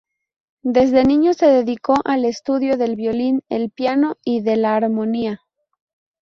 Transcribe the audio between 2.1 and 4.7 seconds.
estudio del violín, el piano y de